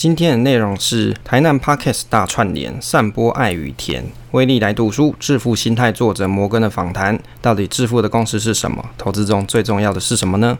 [0.00, 4.02] 今天的内容是台南 Podcast 大串联，散播爱与甜。
[4.30, 7.20] 威力来读书，致富心态作者摩根的访谈。
[7.42, 8.82] 到底致富的公式是什么？
[8.96, 10.58] 投资中最重要的是什么呢？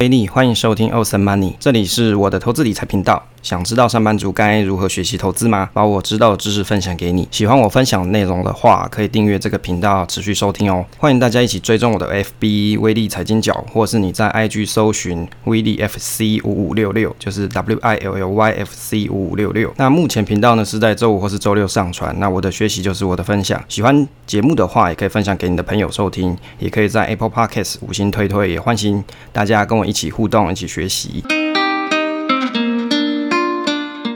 [0.00, 3.20] 威力，欢迎收听 Awesome Money，这里是我的投资理财频道。
[3.40, 5.70] 想知道上班族该如何学习投资吗？
[5.72, 7.26] 把我知道的知识分享给你。
[7.30, 10.84] 喜欢我分享的内容的话，可以订阅这个频道，持续收听哦。
[10.98, 19.72] 欢迎大家一起追踪我的 FB 威力财经角，或是你在 IG 搜寻威力 FC 五五六六，就是 W I L L Y F C 五五六六。
[19.76, 22.14] 那目前频道呢是在周五或是周六上传。
[22.18, 23.62] 那我的学习就是我的分享。
[23.68, 31.24] 喜欢节目的话，也可以分享给你的朋友收听，也可以在 Apple Podcast 五星推推，也欢迎大家跟我一起互动，一起学习。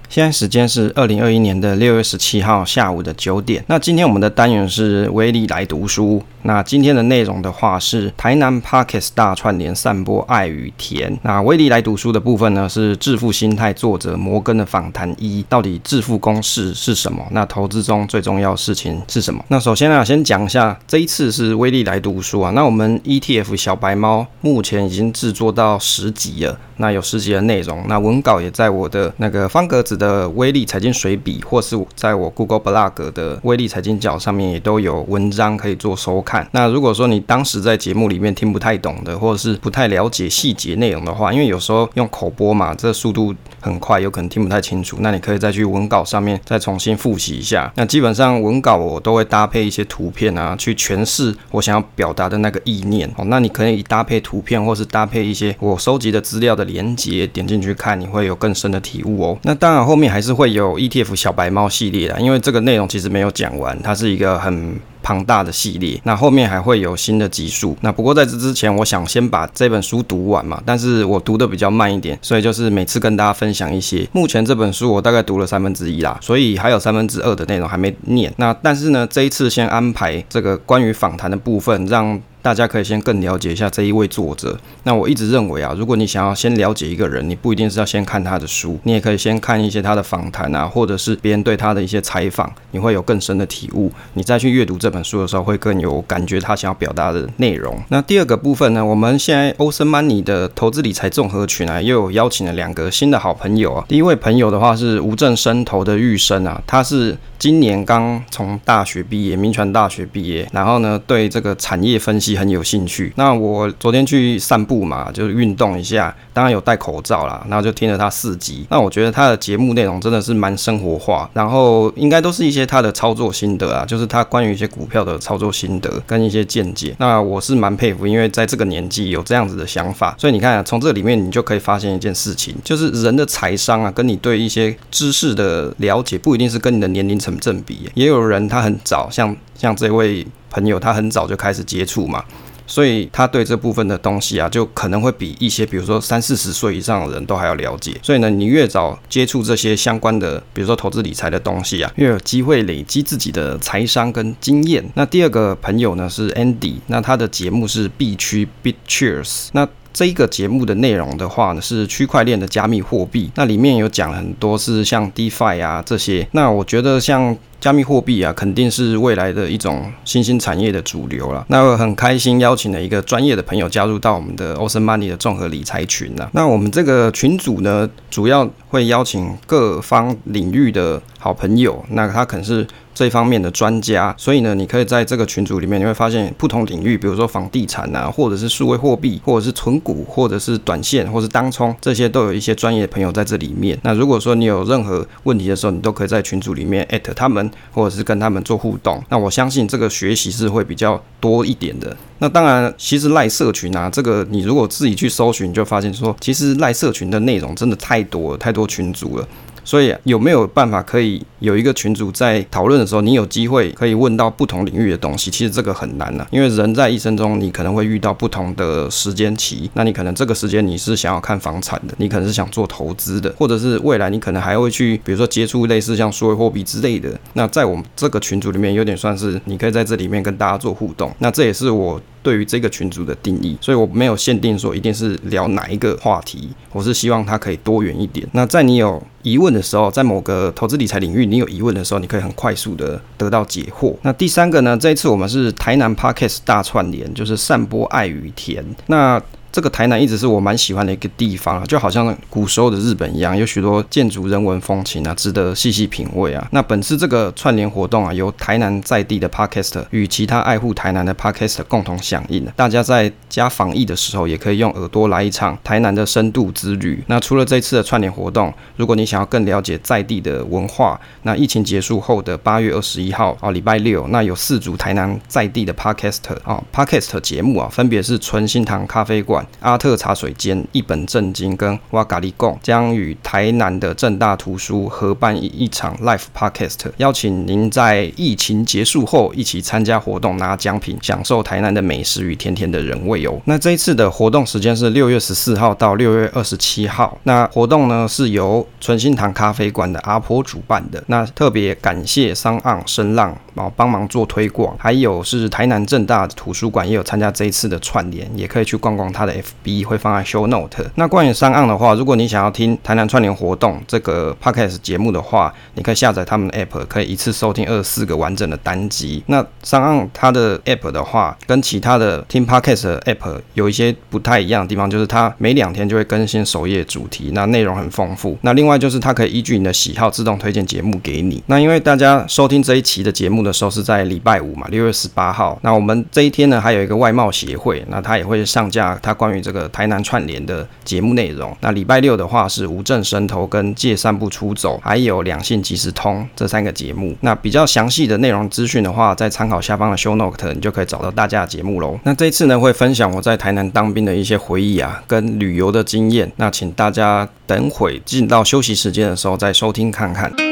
[0.09, 3.65] 现在时间是二零二一年的六月十七号下午的九点。
[3.67, 6.23] 那今天我们的单元是威力来读书。
[6.45, 11.17] 那今天的内容的话是台南 Parkes 大串联，散播爱与甜。
[11.23, 17.25] 那威力来读书的部分呢是致富心态作者摩根的访谈一，到底致富公式是什么？
[17.31, 19.45] 那投资中最重要事情是什么？
[19.49, 22.51] 那首先啊，先讲一下这一次是威力来读书啊。
[22.51, 36.32] 那我们 ETF 小白猫目前已经制作到十集了，那有十集的内容，那文稿也在我的那个方格子的威力财经随笔，或是在我 Google Blog 的威力财经角上面也都有文章可以做收看。
[36.33, 44.97] 看那如果说你当时在节目里面听不太懂的，或者是不太了解细节内容的话，因为有时候用口播嘛，这速度很快，有可能听不太清楚。
[45.01, 47.73] 那你可以再去文稿上面再重新复习一下。
[47.77, 53.25] 那基本上文稿我都会搭配一些图片啊，去诠释我想要表达的那个意念哦。
[53.27, 59.39] 那你可以搭配图片，或是搭配一些我收集的资料的连接，点进去看，你会有更深的体悟哦。
[59.43, 60.33] 那当然后面还是。
[60.33, 66.01] 会有 ETF 小白猫系列的，因为这个内容其实没有讲完，它是一个很庞大的系列。
[66.05, 67.77] 那后面还会有新的集数。
[67.81, 70.63] 那不过在这之前，我想先把这本书读完嘛。
[70.65, 74.09] 但是我读的比较慢一点，所以就是每次跟大家分享一些。
[74.13, 78.33] 目前这本书我大概读了三分之一啦，所以还有三分之二的内容还没念。
[78.37, 82.21] 那但是呢，这一次先安排这个关于访谈的部分，让。
[82.43, 84.59] 大家可以先更了解一下这一位作者。
[84.83, 93.93] 那我一直认为啊，如果你想要先了解一个人，你不一定是要先看他的书，你也可以先看一些他的访谈啊，或者是别人对他的一些采访，你会有更深的体悟。
[94.15, 97.81] 你再去阅读这本书的时候，会更有感觉他想要表达的内容。
[97.89, 103.85] 那第二个部分呢，我们现在 Awesome Money 的投资理财综合群啊，又有邀请了两个新的好朋友啊。
[103.89, 107.17] 第一位朋友的话是吴正生投的玉生啊，他是。
[107.39, 113.13] 今年刚从大学毕业，民传大学毕业，然后呢，对这个产业分析很有兴趣。
[113.17, 118.65] 那我昨天去散步嘛，就是运动一下，当然有戴口罩啦，然后就听了他四集。
[118.71, 126.95] 那我觉得他的节目内容真的是蛮生活化，然后应该都是一些他的操作心得啊，就是他关于一些股票的操作心得跟一些见解。
[126.99, 130.15] 那我是蛮佩服，因为在这个年纪有这样子的想法。
[130.17, 137.33] 所以你看啊，从这里面你就可以发现一件事情，就是人的财商啊，跟你对一些知识的了解，不一定是跟你的年龄成。
[137.43, 142.23] 正比，也有人他很早，像像这位朋友，他很早就开始接触嘛，
[142.67, 147.99] 所以他对这部分的东西啊，就可能会比一些比如说三四十岁以上的人都还要了解。
[148.03, 154.85] 所以呢，你越早接触这些相关的，比如说投资理财的东西啊，越有机会累积自己的财商跟经验。
[154.95, 159.67] 那第二个朋友呢是 Andy，那他的节目是 B 区 BitCheers，那。
[159.93, 167.37] 这一个节目的内容的话呢，是区块链的加密货币，那里面有讲很多是像 DeFi 啊这些，那我觉得像。
[167.63, 171.47] 加密货币啊，肯定是未来的一种新兴产业的主流了。
[171.47, 176.29] 那我很开心邀请了一个专业的朋友加入到我们的 Awesome Money 的综合理财群呢。
[176.33, 193.79] 那我们这个群组呢，主要会邀请各方领域的好朋友，那他可能是这方面的专家，所以呢，你可以在这个群组里面，你会发现不同领域，比如说房地产啊，或者是数位货币，或者是存股，或者是短线，或者是当冲，这些都有一些专业的朋友在这里面。
[193.83, 197.43] 那如果说你有任何问题的时候，你都可以在群组里面艾特他们。
[197.73, 201.97] 或者是跟他们做互动，那我相信这个学习是会比较多一点的。
[202.19, 209.27] 那当然，其实赖社群啊，这个你如果自己去搜寻，就发现说，其实赖社群的内容真的太多了，太多群组了。
[209.65, 215.31] 所以有没有办法可以有一个群组在讨论的时候，你有机会可以问到不同领域的东西？
[215.31, 219.71] 其实这个很难了，因为人在一生中，你可能会遇到不同的时间期。
[219.75, 227.11] 那你可能这个时间你是想要看房产的，你可能是想做投资的，或者是未来你可能还会去，比如说接触类似像数位货币之类的。
[227.35, 231.15] 那在我们这个群组里面，有点算是你可以在这里面跟大家做互动。
[231.19, 232.01] 那这也是我。
[232.23, 238.27] 对于这个群组的定义，所以我没有限定说一定是聊哪一个话题，我是希望它可以多元一点。
[238.33, 243.95] 那在你有疑问的时候，在某个投资理财领域你有疑问的时候，你可以很快速的得到解惑。
[244.03, 248.65] 那第三个呢，这一次我们是台南 Podcast 大串联，就是散播爱与甜。
[248.87, 249.21] 那
[249.53, 256.49] 这个台南一直是我蛮喜欢的一个地方啊，就好像古时候的日本一样，有许多建筑人文风情啊，值得细细品味啊。
[256.53, 267.05] 那本次这个串联活动啊，由台南在地的 Podcaster 与其他爱护台南的 Podcaster 共同响应，大家在家防疫的时候，也可以用耳朵来一场台南的深度之旅。
[267.09, 279.42] 那除了这次的串联活动，如果你想要更了解在地的文化，那疫情结束后的八月二十一号啊，礼拜六，那有四组台南在地的 Podcaster 啊，Podcast 节目啊，分别是纯心堂咖啡馆。
[279.61, 293.41] 阿特茶水间、一本正经跟哇咖哩贡将与台南的正大图书合办一场 Live Podcast，邀请您在疫情结束后一起参加活动，拿奖品，享受台南的美食与甜甜的人味哦。
[293.45, 297.19] 那这一次的活动时间是六月十四号到六月二十七号。
[297.25, 301.03] 那活动呢是由纯心堂咖啡馆的阿婆主办的。
[301.07, 309.83] 那特别感谢 SoundOn 声浪然后帮忙做推广，还有是台南正大图书馆也有参加这一次的串联，也可以去逛逛他的 FB。
[309.85, 310.91] 会放在 Show Note。
[310.95, 319.23] 那关于商岸的话，如果你想要听台南串联活动这个 Podcast 节目的话，你可以下载他们的 App，可以一次收听二十四个完整的单集。
[319.27, 328.37] 那商岸它的 App 的话，跟其他的听 Podcast 的 App 有一些不太一样的地方，就是它每两天就会更新首页主题，那内容很丰富。
[328.43, 331.43] 那另外就是它可以依据你的喜好自动推荐节目给你。
[331.47, 335.59] 那因为大家收听这一期的节目的时候是在礼拜五嘛，六月十八号。
[335.63, 339.63] 那我们这一天呢，还有一个外贸协会，那它也会上架它关于这个。
[339.73, 347.17] 台南串联的节目内容，那礼拜六的话是无证神偷跟借散步出走，还有两性即时通这三个节目。
[347.21, 351.99] 那比较详细的内容资讯的话，在参考下方的 show note，你就可以找到大家的节目喽。
[352.05, 356.31] 那这一次呢，会分享我在台南当兵的一些回忆啊，跟旅游的经验。
[356.37, 360.52] 那请大家等会进到休息时间的时候再收听看看。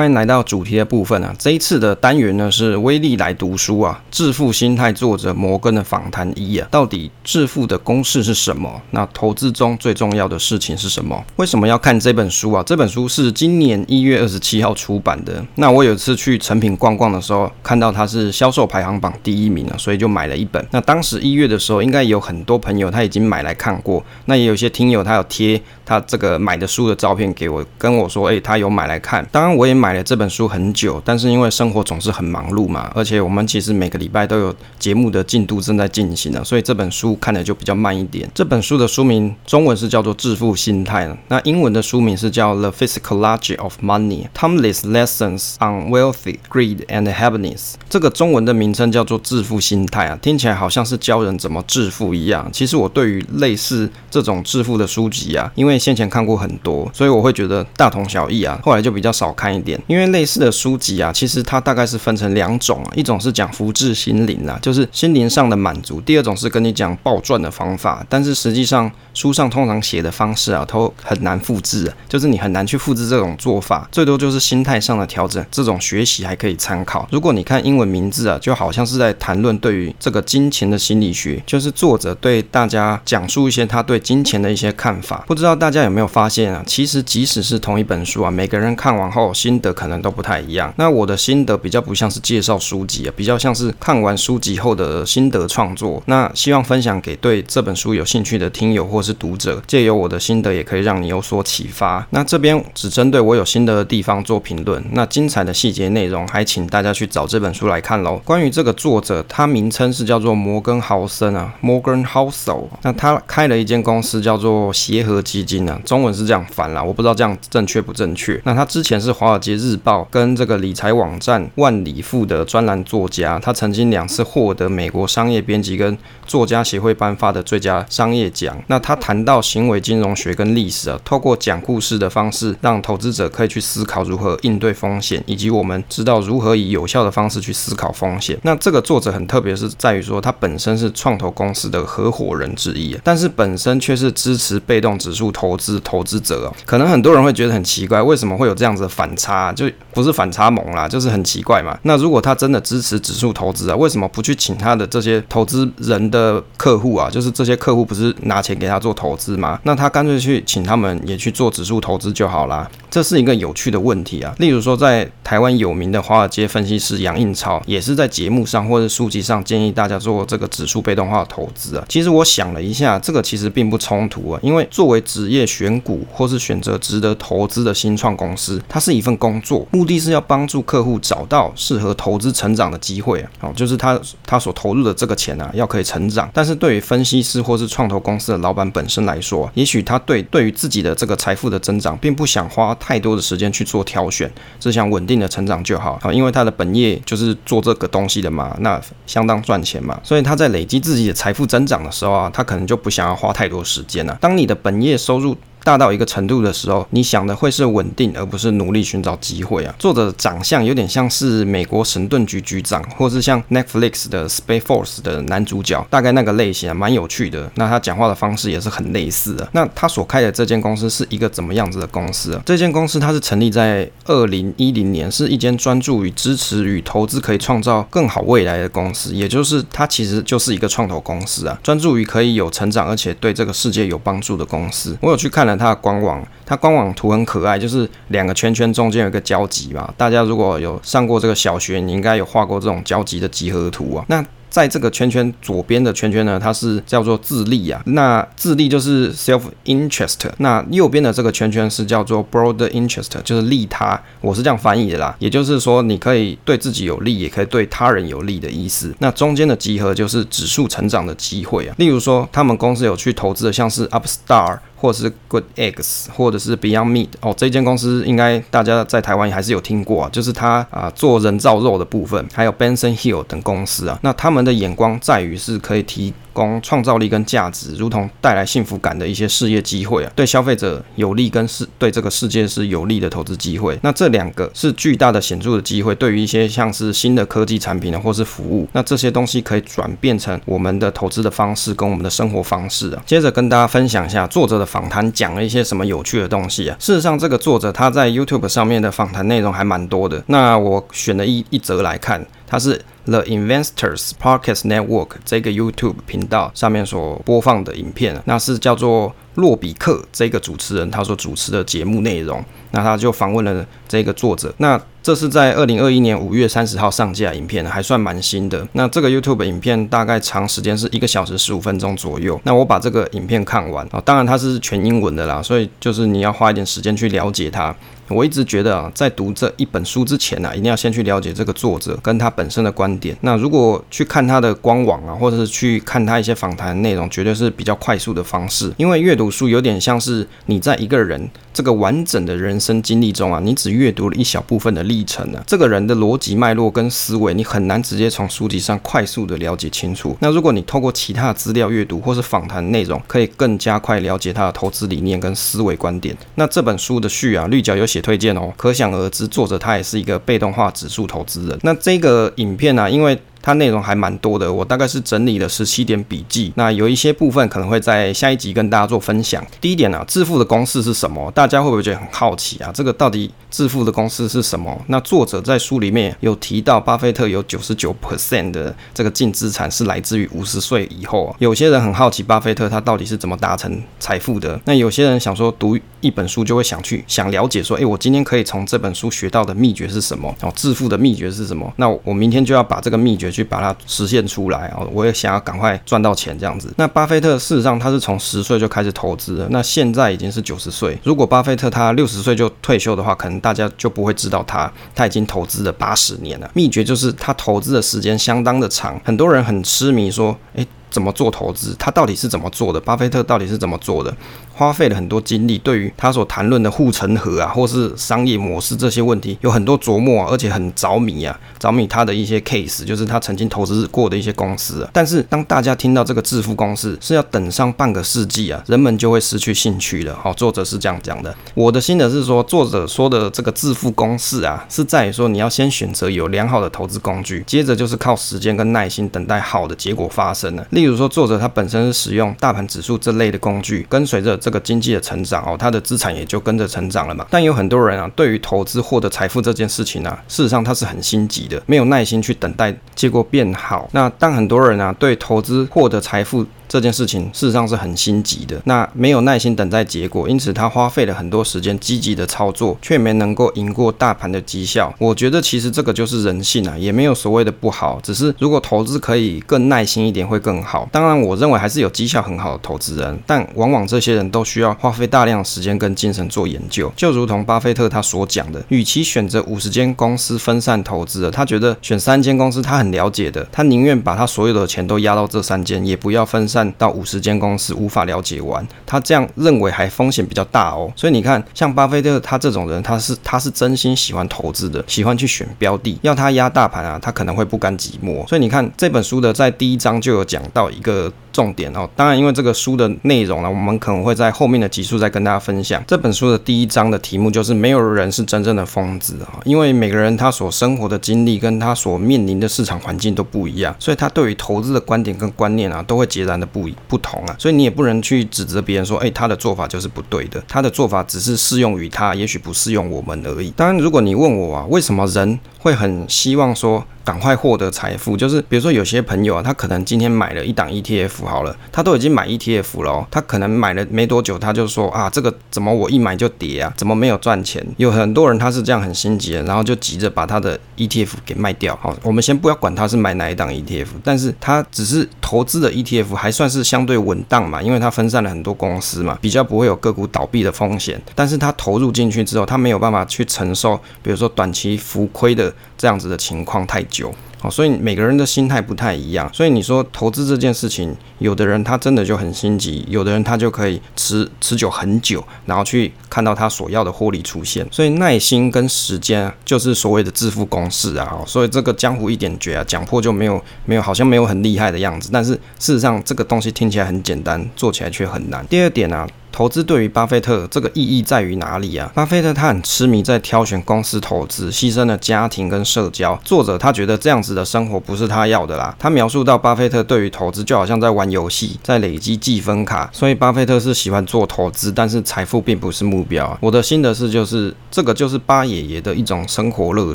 [0.00, 1.36] 欢迎来到主题的部分啊！
[1.38, 8.80] 这一次的单元呢是威力来读书啊，致富心态作者摩根的访谈一啊，到底致富的公式是什么？
[8.92, 11.22] 那投资中最重要的事情是什么？
[11.36, 12.62] 为什么要看这本书啊？
[12.64, 15.44] 这本书是今年一月二十七号出版的。
[15.56, 20.66] 那我有一次去诚品逛逛的时候，看到它是销售排行榜第一名啊，所以就买了一本。
[20.70, 25.60] 那当时一月的时候，应该有很多朋友他已经买来看过，那也有些听友他有贴
[25.90, 29.28] 他这个买的书的照片给我，跟我说，诶，他有买来看。
[29.32, 29.80] 当然我也。
[29.80, 38.30] 买了这本书很久，但是因为生活总是很忙碌嘛，而且我们其实每个礼拜都有节目的进度正在进行的，所以这本书看的就比较慢一点。
[38.34, 47.56] 这本书的书名中文是叫做《致富心态》，那英文的书名是叫《The Psychology of Money: Timeless Lessons on Wealthy Greed and Happiness》。
[47.88, 52.50] 这个中文的名称叫做《致富心态》啊，听起来好像是教人怎么致富一样。
[52.52, 59.80] 其实我对于类似这种致富的书籍啊，因为先前看过很多，所以我会觉得大同小异啊，后来就比较少看一点。
[59.86, 77.08] 因为类似的书籍啊，其实它大概是分成两种啊，一种是讲福至心灵啊，就是心灵上的满足；第二种是跟你讲暴赚的方法，但是实际上书上通常写的方式啊，都很难复制啊，就是你很难去复制这种做法，最多就是心态上的调整，这种学习还可以参考。
[77.10, 85.24] 如果你看英文名字啊，就好像是在谈论对于这个金钱的心理学，就是作者对大家讲述一些他对金钱的一些看法。
[85.26, 86.64] 不知道大大家有没有发现啊？
[86.66, 90.74] 其实即使是同一本书啊，每个人看完后心得可能都不太一样。
[90.76, 96.02] 那我的心得比较不像是介绍书籍啊，比较像是看完书籍后的心得创作。
[96.06, 102.04] 那希望分享给对这本书有兴趣的听友或是读者，借由我的心得也可以让你有所启发。
[102.10, 104.84] 那这边只针对我有心得的地方做评论。
[104.90, 108.20] 那精彩的细节内容，还请大家去找这本书来看喽。
[108.24, 112.64] 关于这个作者，他名称是叫做摩根豪森啊，Morgan Housel。
[112.82, 118.40] 那他开了一间公司叫做协和基金啊，中文是这样翻啦，我不知道这样正确不正确。
[118.44, 128.56] 那他之前是华尔街日报跟这个理财网站万里富的专栏作家，他曾经两次获得美国商业编辑跟作家协会颁发的最佳商业奖。
[128.68, 138.38] 那他谈到行为金融学跟历史啊，透过讲故事的方式，让投资者可以去思考如何应对风险，以及我们知道如何以有效的方式去思考风险。
[138.42, 146.52] 那这个作者很特别，是在于说他本身是创投公司的合伙人之一，但是本身却是支持被动指数投资投资者哦。
[146.66, 149.50] 可能很多人会觉得很奇怪，为什么会有这样子的反差？
[149.54, 151.78] 就不是反差萌啦，就是很奇怪嘛。
[151.84, 157.08] 那如果他真的支持指数投资啊，为什么不去请他的这些投资人的客户啊？
[157.08, 159.58] 就是这些客户不是拿钱给他做投资吗？
[159.64, 162.70] 那他干脆去请他们也去做指数投资就好啦。
[162.90, 164.34] 这是一个有趣的问题啊。
[164.38, 171.84] 例如说，在台湾有名的华尔街分析师杨应超，也是在节目上或者书籍上建议大家做这个指数被动化投资啊。
[171.88, 183.30] 其实我想了一下，这个其实并不冲突啊，因为作为职业选股或是选择值得投资的新创公司，它是一份工作，目的是要帮助客户找到适合投资成长的机会啊。
[183.40, 186.28] 哦，就是他他所投入的这个钱啊，要可以成长。
[186.34, 196.12] 但是对于分析师或是创投公司的老板本身来说，也许他对对于自己的这个财富的增长，并不想花太多的时间去做挑选，只想稳定的成长就好啊。
[196.12, 204.18] 因为他的本业就是做这个东西的嘛，那相当赚钱嘛，所以他在累积自己的财富增长的时候啊，他可能就不想要花太多时间了。
[204.20, 209.74] 当你的本业收入大到一个程度的时候，你想的会是稳定，而不是努力寻找机会啊。
[209.78, 217.50] 作者的长相有点像是美国神盾局局长，或是像 Netflix 的 Space Force 的男主角，大概那个类型啊，蛮有趣的。
[217.56, 219.48] 那他讲话的方式也是很类似的。
[219.52, 222.42] 那他所开的这间公司是一个怎么样子的公司啊？
[222.46, 234.96] 这间公司它是成立在二零一零年，是一间专注于支持与投资可以创造更好未来的公司，也就是它其实就是一个创投公司啊，专注于可以有成长而且对这个世界有帮助的公司。
[235.02, 235.49] 我有去看了。
[235.56, 239.92] 它的官网，它官网图很可爱，就是两个圈圈中间有一个交集嘛。
[239.96, 244.04] 大家如果有上过这个小学，你应该有画过这种交集的集合图啊。
[244.08, 247.80] 那在这个圈圈左边的圈圈呢，它是叫做自利啊。
[247.86, 250.18] 那自利就是 self interest。
[250.38, 254.02] 那右边的这个圈圈是叫做 broader interest，就是利他。
[254.20, 258.92] 我是这样翻译的啦，也就是说你可以对自己有利，也可以对他人有利的意思。
[258.98, 261.74] 那中间的集合就是指数成长的机会啊。
[261.78, 264.58] 例如说，他们公司有去投资的，像是 Upstar。
[264.80, 283.78] 或者是 Good Eggs，或者是 Beyond Meat 哦，这间公司应该大家在台湾还是有听过啊，就是他啊做人造肉的部分，还有 Benson Hill 等公司啊，那他们的眼光在于是可以提供创造力跟价值，如同带来幸福感的一些事业机会啊，对消费者有利跟是对这个世界是有利的投资机会。
[283.82, 293.02] 那这两个是巨大的显著的机会，对于一些像是新的科技产品呢，或是服务，那这些东西可以转变成我们的投资的方式跟我们的生活方式啊。
[293.06, 296.76] 接着跟大家分享一下作者的访谈讲了一些什么有趣的东西啊。
[296.78, 300.22] 事实上，这个作者他在 YouTube 上面的访谈内容还蛮多的。
[300.26, 302.84] 那我选了一一则来看，它是。
[303.06, 312.44] The Investors Podcast Network 这个 YouTube 频道上面所播放的影片，那是叫做洛比克这个主持人他所主持的节目内容。
[312.72, 314.54] 那他就访问了这个作者。
[314.58, 318.68] 那这是在二零二一年五月三十号上架影片，还算蛮新的。
[318.74, 322.38] 那这个 YouTube 影片大概长时间是一个小时十五分钟左右。
[322.44, 327.74] 那我把这个影片看完啊，当然它是全英文的啦，所以就是你要花一点时间去了解它。
[328.10, 333.16] 我一直觉得啊，在读这一本书之前啊，一定要先去了解这个作者跟他本身的观点。
[333.20, 338.72] 那如果去看他的官网啊，或者是去看他一些访谈内容，绝对是比较快速的方式。
[338.76, 350.16] 因为阅读书有点像是你在一个人这个完整的人生经历中啊，你只阅读了一小部分的历程啊，这个人的逻辑脉络跟思维，你很难直接从书籍上快速的了解清楚。
[350.18, 356.16] 那如果你透过其他的资料阅读或是访谈内容，可以更加快了解他的投资理念跟思维观点。
[356.34, 357.99] 那这本书的序啊，绿角有写。
[358.00, 361.58] 推荐哦，可想而知，作者他也是一个被动化指数投资人。
[361.62, 366.52] 那这个影片呢、因为它内容还蛮多的，我大概是整理了十七点笔记。
[366.56, 369.44] 那有一些部分可能会在下一集跟大家做分享。
[369.60, 371.30] 第一点呢、啊，致富的公式是什么？
[371.32, 372.70] 大家会不会觉得很好奇啊？
[372.74, 374.78] 这个到底致富的公式是什么？
[374.88, 381.34] 那作者在书里面有提到，巴菲特有九十九 percent 的这个净资产是来自于五十岁以后。
[381.38, 384.60] 有些人很好奇巴菲特他到底是怎么达成财富的？
[384.66, 390.34] 那有些人想说读一本书就会想去想了解说，诶，我今天可以从这本书学到的秘诀是什么？
[390.42, 391.72] 哦，致富的秘诀是什么？
[391.76, 393.29] 那我明天就要把这个秘诀。
[393.30, 394.80] 去把它实现出来啊！
[394.92, 396.72] 我也想要赶快赚到钱这样子。
[396.76, 400.98] 那巴菲特事实上他是从十岁就开始投资了，那现在已经是九十岁。
[401.04, 406.50] 如果巴菲特他六十岁就退休的话，可能大家就不会知道他他已经投资了八十年了。
[406.54, 411.74] 秘诀就是他投资的时间相当的长，很多人很痴迷说，诶，怎么做投资？
[411.78, 412.80] 他到底是怎么做的？
[412.80, 414.14] 巴菲特到底是怎么做的？
[414.60, 424.90] 花费了很多精力，对于他所谈论的护城河啊，或是商业模式这些问题，有很多琢磨啊，而且很着迷啊，着迷他的一些 case，就是他曾经投资过的一些公司啊。
[424.92, 430.14] 但是当大家听到这个致富公式是要等上半个世纪啊，人们就会失去兴趣了。
[430.14, 431.34] 好，作者是这样讲的。
[431.54, 440.66] 我的心得是说，作者说的这个致富公式啊，是在于说你要先选择有良好的投资工具，接着就是靠时间跟耐心等待好的结果发生了。
[440.68, 447.24] 例如说，作者他本身是使用大盘指数这类的工具，跟随着这这个经济的成长哦，他的资产也就跟着成长了嘛。
[447.30, 453.88] 但有很多人啊，对于投资获得财富这件事情呢，事实上他是很心急的，没有耐心去等待结果变好。
[453.92, 464.94] 那当很多人啊，对投资获得财富这件事情事实上是很心急的，那没有耐心等待结果，因此他花费了很多时间积极的操作，却没能够赢过大盘的绩效。
[464.96, 470.88] 我觉得其实这个就是人性啊，也没有所谓的不好，只是如果投资可以更耐心一点会更好。
[470.92, 476.92] 当然，我认为还是有绩效很好的投资人，但往往这些人都需要花费大量时间跟精神做研究。
[476.94, 486.59] 就如同巴菲特他所讲的，与其选择五十间公司分散投资，他觉得选三间公司他很了解的，他宁愿把他所有的钱都压到这三间，也不要分散。
[486.72, 490.90] 到五十间公司无法了解完，他这样认为还风险比较大哦。
[490.96, 495.98] 所以你看，像巴菲特他这种人，他是他是真心喜欢投资的，喜欢去选标的。
[496.02, 498.26] 要他压大盘啊，他可能会不甘寂寞。
[498.26, 501.12] 所以你看这本书的在第一章就有讲到一个。
[501.32, 505.82] 重点哦，当然，因为这个书的内容呢，我们可能会在后面的集数再跟大家分享。
[505.86, 517.36] 这本书的第一章的题目就是“没有人是真正的疯子”啊，因为每个人他所生活的经历跟他所面临的市场环境都不一样，所以他对于投资的观点跟观念啊，都会截然的不不同啊。
[517.38, 523.50] 所以你也不能去指责别人说，哎，他的做法就是不对的，他的做法只是适用于他，也许不适用我们而已。
[523.56, 536.72] 当然，如果你问我啊，为什么人会很希望说，赶快获得财富，就是比如说有些朋友啊，他可能今天买了一档 ETF 好了，他都已经买 ETF 了哦，他可能买了没多久，他就说啊，这个怎么我一买就跌啊？
[536.76, 537.62] 怎么没有赚钱？
[537.76, 541.78] 有很多人他是这样很心急的，然后就急着把他的 ETF 给卖掉。
[541.82, 551.00] 好，我们先不要管他是买哪一档 ETF，但是他只是投资的 ETF 还算是相对稳当嘛，因为他分散了很多公司嘛，比较不会有个股倒闭的风险。
[551.14, 557.14] 但是他投入进去之后，他没有办法去承受，比如说短期浮亏的这样子的情况太久。
[557.42, 559.30] 好，所以每个人的心态不太一样。
[559.32, 567.66] 所以你说投资这件事情，有的人他真的就很心急，有的人他就可以持持久很久，然后去看到他所要的获利出现。
[567.70, 571.22] 所以耐心跟时间就是所谓的致富公式啊。
[571.26, 578.46] 所以这个江湖一点诀啊，讲破就没有没有好像没有很厉害的样子，但是事实上这个东西听起来很简单，做起来却很难。
[578.48, 579.08] 第二点啊。
[579.32, 581.90] 投资对于巴菲特这个意义在于哪里啊？
[581.94, 586.20] 巴菲特他很痴迷在挑选公司投资，牺牲了家庭跟社交。
[586.24, 588.74] 作者他觉得这样子的生活不是他要的啦。
[588.78, 592.90] 他描述到巴菲特对于投资就好像在玩游戏，在累积积分卡。
[592.92, 596.36] 所以巴菲特是喜欢做投资，但是财富并不是目标。
[596.40, 599.94] 我的心得是，就是这个就是巴爷爷的一种生活乐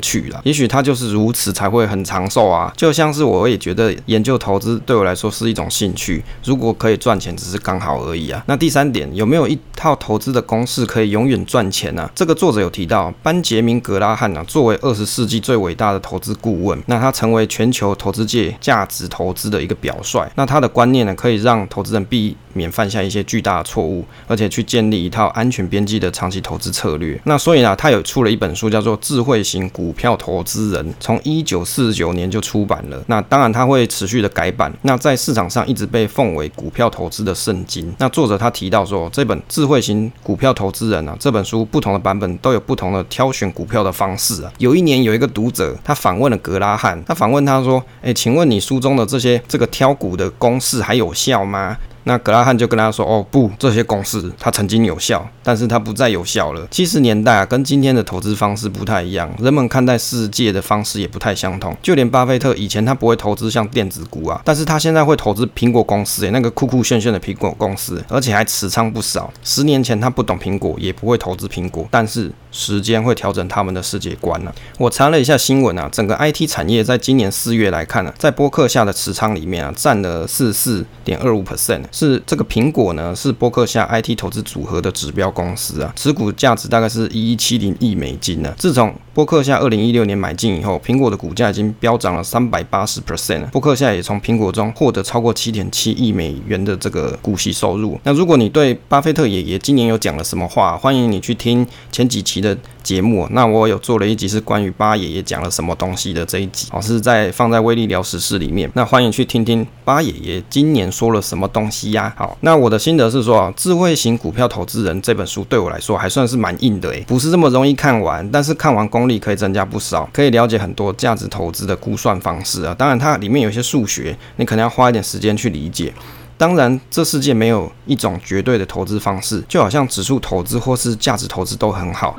[0.00, 0.40] 趣啦。
[0.44, 2.72] 也许他就是如此才会很长寿啊。
[2.74, 8.42] 就像是我也觉得研究投资对我来说是一种兴趣，如果可以赚钱，只是刚好而已啊。
[8.46, 9.25] 那第三点有。
[9.26, 12.08] 有没有一套投资的公式可以永远赚钱呢？
[12.14, 20.30] 这个作者有提到，班杰明·格拉汉呢，作为二十世纪最伟大的投资顾问，那他成为全球投资界价值投资的一个表率。
[20.36, 27.20] 那他的观念呢，可以让投资人避免犯下一些巨大的错误，而且去建立一套安全边际的长期投资策略。
[27.24, 33.02] 那所以呢，他有出了一本书，叫做《智慧型股票投资人》，从一九四九年就出版了。
[33.08, 34.72] 那当然他会持续的改版。
[34.82, 37.92] 那在市场上一直被奉为股票投资的圣经。
[37.98, 39.10] 那作者他提到说。
[39.16, 44.52] 这本智慧型股票投资人啊，这本书不同的版本都有不同的挑选股票的方式啊。
[44.58, 56.64] 有一年有一个读者，他访问了格拉汉，他访问他说：“哎，请问你书中的这些这个挑股的公式还有效吗？”那格拉汉就跟他说：“哦，不，这些公式它曾经有效，但是它不再有效了。
[56.70, 61.76] 七十年代啊，跟今天的投资方式不太一样，人们看待世界的方式也不太相同。
[61.82, 69.32] 就连巴菲特以前他不会投资像电子股啊，但是他现在会投资苹果公司，诶，那个酷酷炫炫的苹果公司，而且还持仓不少。
[69.42, 81.82] 十年前他不懂苹果，也不会投资苹果，但是时间会调整他们的世界观呢、我查了一下新闻啊，整个 IT 产业在今年四月来看呢、在波克下的持仓里面啊，占了四四点二五 percent。
[81.92, 88.54] 是这个苹果呢，是波克下 IT 投资组合的指标公司啊，持股价值大概是一一七零亿美金呢。
[88.56, 93.46] 自从波克夏二零一六年买进以后，苹果的股价已经飙涨了三百八十 percent。
[93.46, 97.98] 波克夏也从苹果中获得超过七点七亿美元的这个股息收入。
[98.02, 102.54] 那如果你对巴菲特爷爷今年有讲了什么话，欢迎你去听前几期的
[102.86, 103.26] 节目。
[103.32, 108.70] 那我有做了一集是关于巴爷爷讲了什么东西的这一集，哦，是在放在威力聊时事里面。
[108.74, 112.14] 那欢迎去听听巴爷爷今年说了什么东西呀？
[112.16, 122.72] 好，那我的心得是说，智慧型股票投资人这本书对我来说还算是蛮硬的诶，不是这么容易看完，但是看完功力可以增加不少，可以了解很多价值投资的估算方式啊。
[122.78, 125.92] 当然，它里面有些数学，你可能要花一点时间去理解。
[126.38, 132.14] 当然，这世界没有一种绝对的投资方式，就好像指数投资或是价值投资都很好。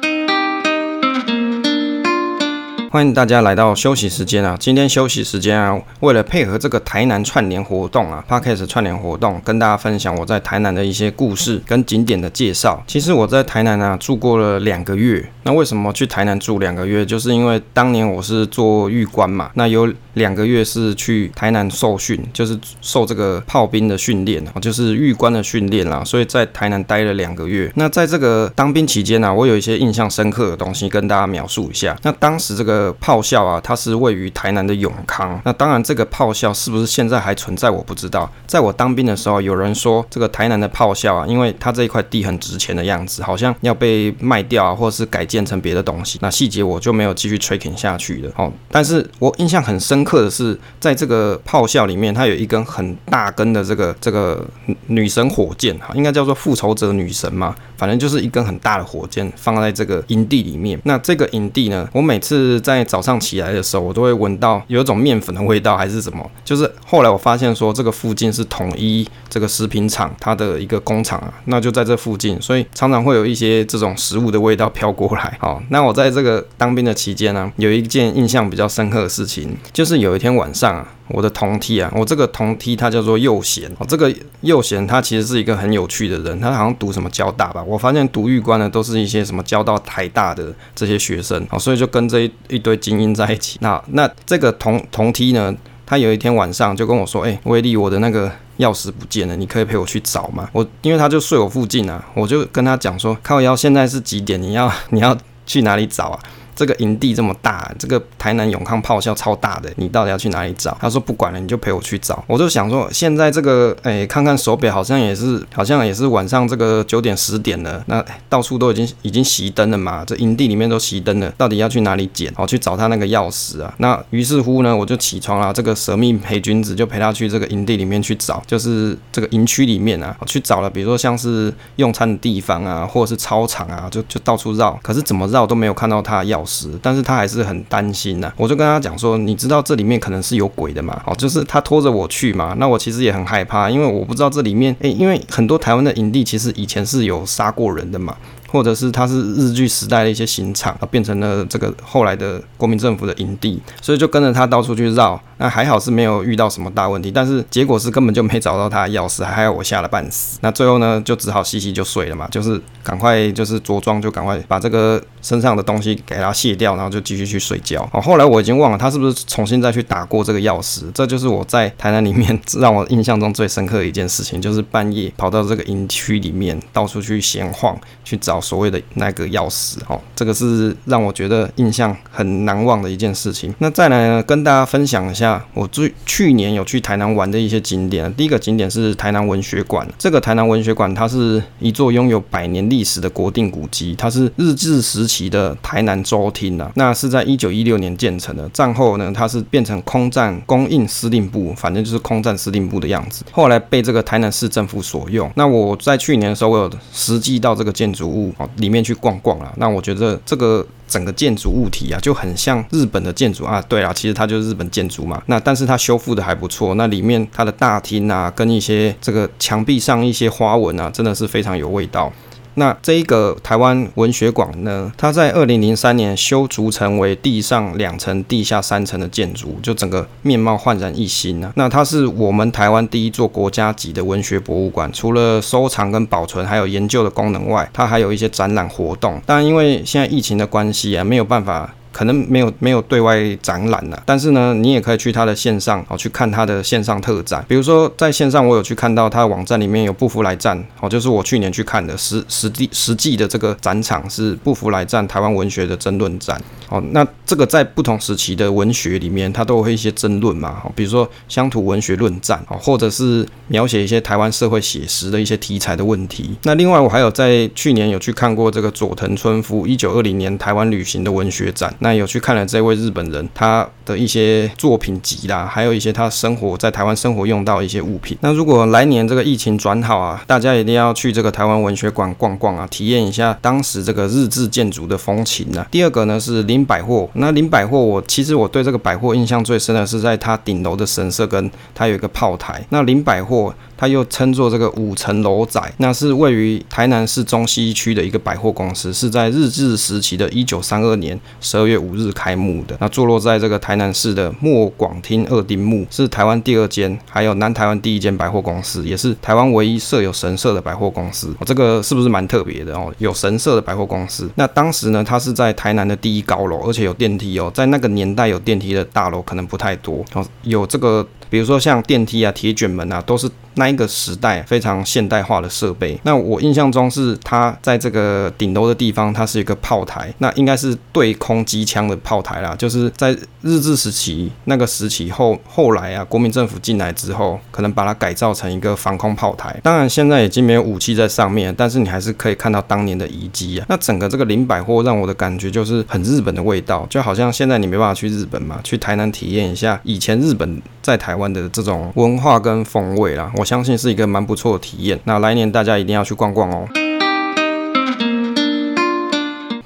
[2.90, 4.56] 欢迎大家来到休息时间啊！
[4.58, 12.82] 今天休息时间啊，为了配合这个台南串联活动啊，Podcast 串联活动，跟大家分享我在台南的一些故事跟景点的介绍。
[12.88, 15.30] 其实我在台南啊住过了两个月。
[15.44, 17.06] 那为什么去台南住两个月？
[17.06, 26.04] 就是因为当年我是做预官嘛，那有两个月是去台南受训，就是受这个炮兵的训练啊，就是预官的训练啦。
[26.06, 27.72] 所以在台南待了两个月。
[27.76, 31.98] 那在这个当兵期间呢，我有一些印象深刻的东西跟大家描述一下。
[32.04, 32.77] 那当时这个。
[33.00, 35.40] 炮校啊，它是位于台南的永康。
[35.44, 38.30] 那当然，这个炮校是不是现在还存在，我不知道。
[38.46, 46.18] 在我当兵的时候，有人说这个台南的炮校啊，因为它这一块地很值钱的样子，好像要被卖掉啊，或者是改建成别的东西。
[46.22, 48.32] 那细节我就没有继续 tracking 下去了。
[48.38, 54.46] 哦，但是我印象很深刻的是，在这个炮校里面，它有一根很大根的这个这个
[54.88, 60.80] 女神火箭哈，应该叫做复仇者女神嘛，反正就是一根很大的火箭放在这个营地里面。
[60.84, 66.30] 那这个营地呢，我每次在早上起来的时候，我都会闻到有一种面粉的味道，还是什么？
[66.44, 75.38] 就是后来我发现说，这个附近是统一这个食品厂它的一个工厂啊，那就在这附近，所以常常会有一些这种食物的味道飘过来。
[75.40, 80.94] 好，那我在这个当兵的期间呢，有一件印象比较深刻的事情，就是有一天晚上啊。
[81.10, 93.58] 我的同梯啊，我这个同梯他叫做右贤哦，这个右贤他其实是一个很有趣的人，他好像读什么交大吧，我发现读预官的都是一些什么交到台大的这些学生哦，所以就跟这一一堆精英在一起。
[93.62, 100.50] 那那这个同同梯呢，他有一天晚上就跟我说，哎，威力，我的那个钥匙不见了，你可以陪我去找吗？
[100.52, 104.42] 我因为他就睡我附近啊，我就跟他讲说，靠腰现在是几点？
[104.42, 106.20] 你要你要去哪里找啊？
[106.58, 110.76] 这个营地这么大，这个台南永康炮校超大的，你到底要去哪里找？
[110.82, 112.24] 他说不管了，你就陪我去找。
[112.26, 117.84] 我就想说，现在这个，哎，看看手表，好像也是，好像也是晚上这个九点十点了。
[117.86, 122.34] 那到处都已经已经熄灯了嘛，这营地里面都熄灯了，到底要去哪里捡？
[122.36, 123.72] 好，去找他那个钥匙啊。
[123.78, 136.47] 那于是乎呢，我就起床了，这个舍命陪君子就陪他去这个营地里面去找，就是这个营区里面啊，去找了，比如说像是用餐的地方啊，或者是操场啊，就就到处绕，可是怎么绕都没有看到他的钥匙。
[136.48, 141.00] 时但是他还是很担心呐、我就跟他讲说，你知道这里面可能是有鬼的嘛？
[141.06, 148.16] 哦，就是他拖着我去嘛，那我其实也很害怕，因为我不知道这里面，诶，因为很多台湾的营地其实以前是有杀过人的嘛。
[148.50, 155.22] 或者是它是日据时代的一些刑场，变成了这个后来的国民政府的营地，所以就跟着他到处去绕。
[155.38, 160.40] 那还好是没有遇到什么大问题，但是结果是根本就没找到他的钥匙，还要我吓得半死。
[160.42, 167.88] 那最后呢，就只好洗洗就睡了嘛，就是赶快就是着装就赶快把这个身上的东西给他卸掉，然后就继续去睡觉。
[167.92, 170.92] 哦，后来我已经忘了他是不是重新再去打过这个钥匙。
[170.94, 178.38] 这就是我在台南里面让我印象中最深刻的一件事情，就是半夜跑到这个营区里面到处去闲晃去找。
[178.48, 183.54] 所谓的那个钥匙，哦，这个是让我觉得印象很难忘的一件事情。
[183.58, 188.14] 那再来呢，跟大家分享一下我最去年有去台南玩的一些景点。
[188.14, 196.72] 第一个景点是台南文学馆，这个台南文学馆它是一座拥有百年历史的国定古迹，它是日治时期的台南州厅啊。
[196.76, 203.24] 那是在一九一六年建成的，战后呢，它是变成空战供应司令部，反正就是空战司令部的样子。
[203.32, 205.32] 后来被这个台南市政府所用。
[205.36, 208.34] 那我在去年的时候，我有实际到这个建筑物。
[208.58, 209.54] 里面去逛逛啦。
[209.58, 213.62] 那我觉得这个整个建筑物体啊，就很像日本的建筑啊。
[213.68, 215.22] 对啊，其实它就是日本建筑嘛。
[215.28, 216.76] 那但是它修复的还不错。
[216.76, 222.12] 那里面它的大厅啊，跟一些这个墙壁上一些花纹啊，真的是非常有味道。
[222.60, 231.54] 那这一个台湾文学馆呢，它在二零零三年修筑成为地上两层、地下三层的建筑，就整个面貌焕然一新啊。
[231.56, 239.22] 那它是我们台湾第一座国家级的文学博物馆，除了收藏跟保存，还有研究的功能外，它还有一些展览活动。
[239.26, 241.76] 但，因为现在疫情的关系啊，没有办法。
[241.98, 247.44] 可能没有没有对外展览了，但是呢，你也可以去他的线上哦，去看他的线上特展。
[247.48, 256.80] 比如说在线上，我有去看到他的网站里面有不服来战哦，就是我去年去看的实实地实际的这个展场是不服来战台湾文学的争论展哦。
[256.92, 266.38] 那这个在不同时期的文学里面，它都会一些争论嘛，比如说乡土文学论战哦，或者是描写一些台湾社会写实的一些题材的问题。
[266.44, 271.74] 那另外我还有在去年有去看过这个佐藤春夫一九二零年台湾旅行的文学展。
[271.88, 278.18] 那有去看了这位日本人他的一些作品集啦，还有一些他生活在台湾生活用到一些物品。
[278.20, 285.66] 那如果来年这个疫情转好啊，大家一定要去这个台湾文学馆逛逛啊，体验一下当时这个日治建筑的风情啊。
[285.72, 292.62] 第二个呢是林百货，那林百货我其实我对这个百货印象最深的是在它顶楼的神社跟它有一个炮台。
[292.68, 302.76] 那林百货它又称作这个五层楼仔，那是位于台南市中西区的一个百货公司，是在日治时期的一九三二年十二月五日开幕的。
[302.80, 311.36] 那坐落在这个台南市的莫广厅二丁目，是台湾第二间，还有南台湾第一间百货公司，也是台湾唯一设有神社的百货公司。
[311.46, 312.92] 这个是不是蛮特别的哦？
[312.98, 314.30] 有神社的百货公司。
[314.36, 317.52] 那当时呢，它是在台南的第一高楼，而且有电梯哦。
[317.54, 320.04] 在那个年代有电梯的大楼可能不太多，
[320.44, 321.08] 有这个。
[321.30, 326.00] 比如说像电梯啊、铁卷门啊，都是那一个时代非常现代化的设备。
[326.04, 332.56] 那我印象中是它在这个顶楼的地方，它是一个炮台，那应该是对空机枪的炮台啦。
[332.56, 339.60] 就是在日治时期那个时期后，后来啊，国民政府进来之后，可能把它改造成一个防空炮台。
[339.64, 343.66] 当然现在已经没有武器在上面，但是你还是可以看到当年的遗迹啊。
[343.70, 355.00] 那整个这个林百货让我的感觉就是很日本的味道，就好像现在你没办法去日本嘛，去台南体验一下以前日本在台湾的这种文化跟风味啦，我相信是一个蛮不错的体验。
[355.06, 356.68] 那来年大家一定要去逛逛哦。